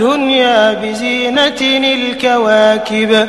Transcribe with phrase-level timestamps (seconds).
[0.00, 1.60] الدنيا بزينة
[1.94, 3.28] الكواكب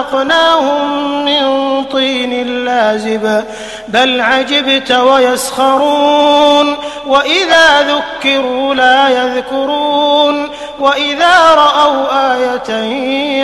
[0.01, 3.43] خلقناهم من طين لازب
[3.87, 6.75] بل عجبت ويسخرون.
[7.07, 12.75] وإذا ذكروا لا يذكرون وإذا رأوا آية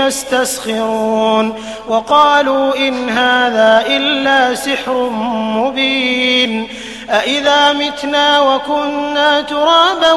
[0.05, 1.63] يستسخرون.
[1.87, 5.09] وقالوا إن هذا إلا سحر
[5.55, 6.67] مبين.
[7.09, 10.11] أإذا متنا وكنا ترابا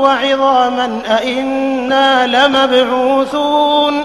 [0.00, 4.04] وعظاما أإنا لمبعوثون.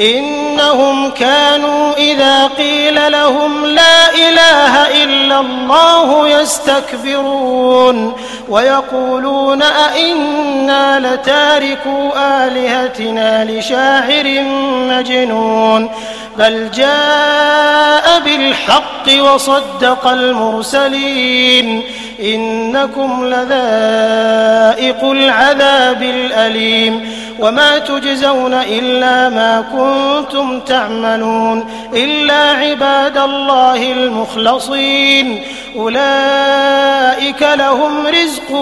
[0.00, 8.16] إنهم كانوا إذا قيل لهم لا إله إلا الله يستكبرون
[8.48, 12.10] ويقولون أئنا لتاركوا
[12.46, 14.42] آلهتنا لشاعر
[14.88, 15.90] مجنون
[16.38, 21.82] بل جاء بالحق وصدق المرسلين
[22.20, 31.64] إنكم لذائق العذاب الأليم وما تجزون إلا ما كنتم تعملون
[31.94, 35.42] إلا عباد الله المخلصين.
[35.76, 38.52] أولئك لهم رزق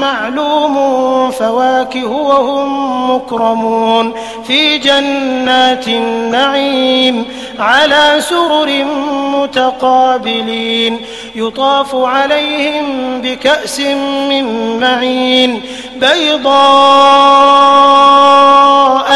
[0.00, 0.76] معلوم
[1.30, 4.12] فواكه وهم مكرمون.
[4.46, 7.24] في جنات النعيم
[7.58, 8.84] على سرر
[9.34, 11.00] متقابلين.
[11.34, 12.84] يطاف عليهم
[13.20, 13.80] بكأس
[14.30, 15.62] من معين.
[16.00, 17.60] بيضاء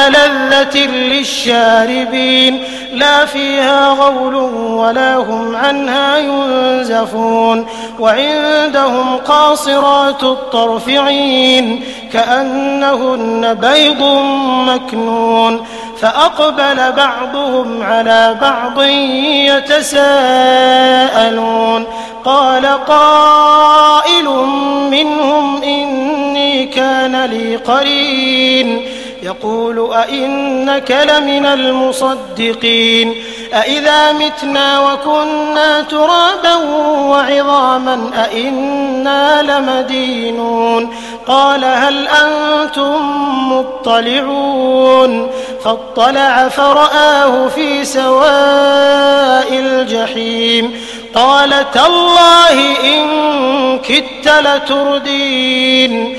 [0.09, 7.67] لذة للشاربين لا فيها غول ولا هم عنها ينزفون
[8.01, 14.03] وعندهم قاصرات الطرف عين كأنهن بيض
[14.69, 15.67] مكنون
[16.01, 18.83] فأقبل بعضهم على بعض
[20.03, 21.87] يتساءلون
[22.25, 24.25] قال قائل
[24.91, 25.94] منهم إني
[26.65, 28.89] كان لي قرين.
[29.23, 33.15] يقول أئنك لمن المصدقين.
[33.55, 40.95] أئذا متنا وكنا ترابا وعظاما أئنا لمدينون.
[41.27, 42.95] قال هل أنتم
[43.53, 45.31] مطلعون؟
[45.65, 49.55] فاطلع فرآه في سواء
[51.75, 53.05] تالله إن
[53.79, 56.19] كدت لتردين.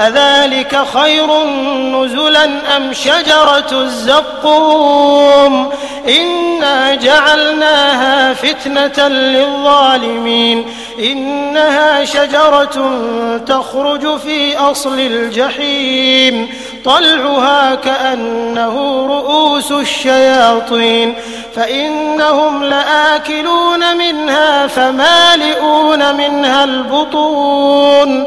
[0.00, 1.44] أذلك خير
[1.94, 5.70] نزلا أم شجرة الزقوم؟
[6.08, 10.66] إنا جعلناها فتنة للظالمين.
[10.98, 12.90] إنها شجرة
[13.46, 16.48] تخرج في أصل الجحيم.
[16.84, 21.14] طلعها كأنه رؤوس الشياطين.
[21.56, 28.26] فإنهم لآكلون منها فمالئون منها البطون.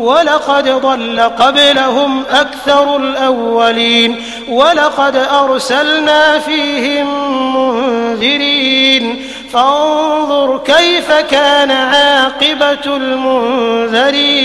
[0.00, 7.06] ولقد ضل قبلهم أكثر الأولين ولقد أرسلنا فيهم
[7.56, 14.40] منذرين فانظر كيف كان عاقبة المنذرين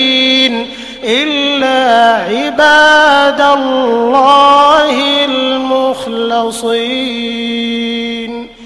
[1.04, 6.96] إلا عباد الله المخلصين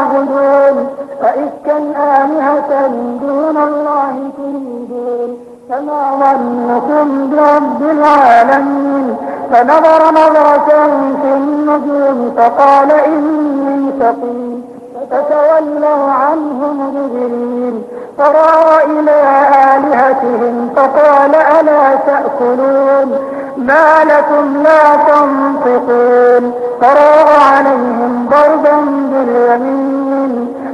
[0.00, 0.86] تعبدون
[1.22, 2.86] فإفكا آلهة
[3.20, 5.38] دون الله تريدون
[5.70, 9.16] فما ظنكم برب العالمين؟
[9.52, 10.68] فنظر نظرة
[11.22, 14.62] في النجوم فقال إني سقيم
[15.10, 17.82] فتولوا عنه مدبرين
[18.18, 19.20] فراى إلى
[19.76, 23.18] آلهتهم فقال ألا تأكلون؟
[23.56, 26.52] ما لكم لا تنطقون.
[26.80, 28.76] فراى عليهم ضربا
[29.10, 29.79] باليمين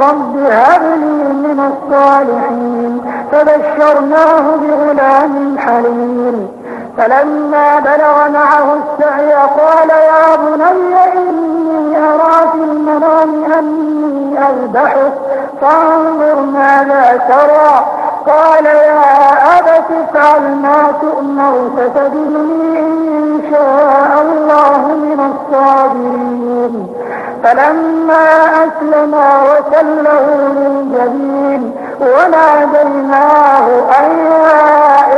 [0.00, 3.02] رب هب لي من الصالحين.
[3.32, 6.48] فبشرناه بغلام حليم.
[6.96, 15.12] فلما بلغ معه السعي قال يا بني إني أرى في المنام أني أذبحك.
[15.60, 17.86] فانظر ماذا ترى.
[18.26, 19.02] قال يا
[19.58, 26.97] أبت افعل ما تؤمر فتجدني إن شاء الله من الصابرين.
[27.44, 28.26] فلما
[28.64, 30.24] أسلما وسله
[30.56, 31.62] للجبين
[32.00, 33.66] وناديناه
[34.00, 34.68] أن يا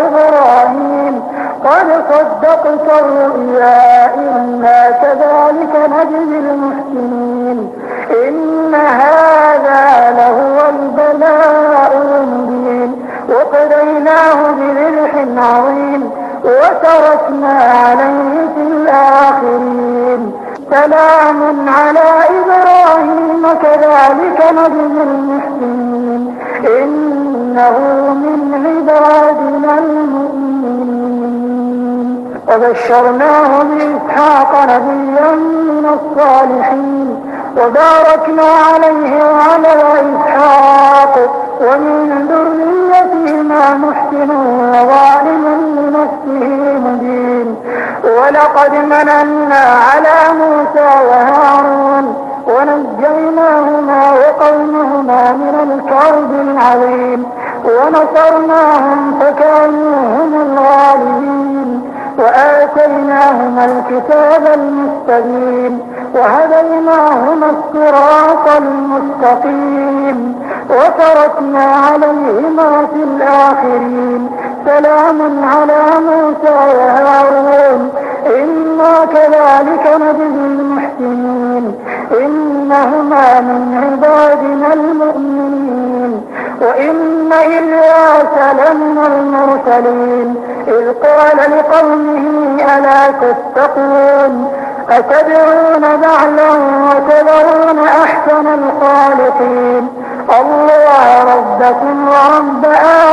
[0.07, 1.23] إبراهيم
[1.65, 7.73] قد صدقت الرؤيا إنا كذلك نجزي المحسنين.
[8.29, 9.85] إن هذا
[10.19, 12.91] لهو البلاء المبين.
[13.29, 15.13] وقضيناه بذبح
[15.45, 16.11] عظيم
[16.45, 20.33] وتركنا عليه في الآخرين.
[20.71, 22.10] سلام على
[23.51, 26.39] إبراهيم كذلك نجزي المحسنين.
[26.67, 27.77] إنه
[28.15, 31.21] من عبادنا المؤمنين.
[32.49, 37.23] وبشرناه بإسحاق نبيا من الصالحين.
[37.57, 41.15] وباركنا عليه وعلى إسحاق.
[41.61, 44.31] ومن ذريتهما محسن
[44.73, 45.45] وظالم
[45.77, 47.57] لنفسه مبين.
[48.05, 50.30] ولقد مننا على
[55.81, 57.25] الكرب العظيم
[57.65, 61.83] ونصرناهم فكانوا هم الغالبين.
[62.19, 65.81] وآتيناهما الكتاب المستقيم.
[66.15, 70.35] وهديناهما الصراط المستقيم.
[70.71, 74.31] وتركنا عليهما في الآخرين.
[74.67, 77.91] سلام على موسى وهارون
[78.27, 81.75] إنا كذلك نجزي المحسنين.
[82.21, 86.23] إنهما من عبادنا المؤمنين.
[86.61, 90.35] وإن إلياس لمن المرسلين.
[90.69, 92.25] إذ قال لقومه
[92.79, 94.53] ألا تتقون؟
[94.91, 96.51] أتدعون بعلا
[96.87, 99.89] وتذرون أحسن الخالقين؟
[100.41, 102.65] الله ربكم ورب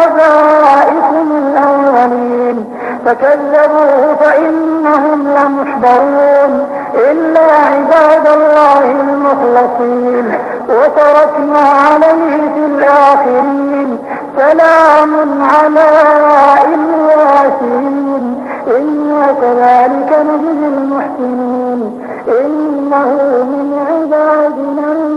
[0.02, 2.66] آبائكم الأولين.
[3.06, 6.68] فكذبوه فإنهم لمحضرون.
[6.96, 10.34] إلا عباد الله المخلصين.
[10.70, 13.98] وتركنا عليه في الآخرين.
[14.38, 15.88] سلام على
[16.66, 18.46] الواسين
[18.78, 21.82] إنا كذلك نجزي المحسنين.
[22.28, 23.10] إنه
[23.44, 25.17] من عبادنا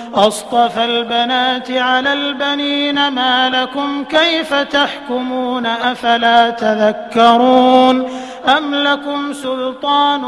[0.13, 8.09] أصطفى البنات على البنين ما لكم كيف تحكمون أفلا تذكرون
[8.57, 10.21] أم لكم سلطان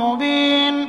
[0.00, 0.88] مبين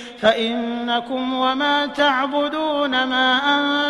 [0.21, 3.39] فإنكم وما تعبدون ما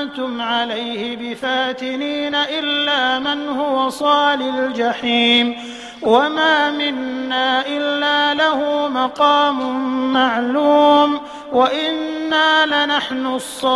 [0.02, 5.56] أنتم عليه بفاتنين إلا من هو صال الجحيم
[6.02, 11.20] وما منا إلا له مقام معلوم
[11.52, 13.72] وإنا لنحن الصافون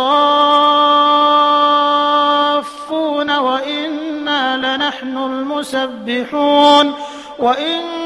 [3.30, 6.94] وإنا لنحن المسبحون
[7.38, 8.05] وإن